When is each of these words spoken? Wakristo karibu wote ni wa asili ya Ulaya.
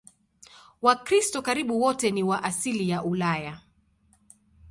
Wakristo 0.81 1.41
karibu 1.41 1.81
wote 1.81 2.11
ni 2.11 2.23
wa 2.23 2.43
asili 2.43 2.89
ya 2.89 3.03
Ulaya. 3.03 3.61